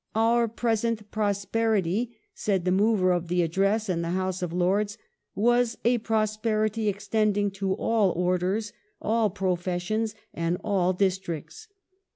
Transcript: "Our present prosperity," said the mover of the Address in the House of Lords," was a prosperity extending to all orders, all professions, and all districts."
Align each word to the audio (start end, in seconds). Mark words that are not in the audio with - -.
"Our 0.15 0.47
present 0.47 1.11
prosperity," 1.11 2.17
said 2.33 2.65
the 2.65 2.71
mover 2.71 3.11
of 3.11 3.27
the 3.27 3.43
Address 3.43 3.87
in 3.87 4.01
the 4.01 4.09
House 4.09 4.41
of 4.41 4.51
Lords," 4.51 4.97
was 5.49 5.77
a 5.85 5.99
prosperity 5.99 6.87
extending 6.89 7.51
to 7.51 7.73
all 7.75 8.09
orders, 8.13 8.73
all 8.99 9.29
professions, 9.29 10.15
and 10.33 10.57
all 10.63 10.91
districts." 10.93 11.67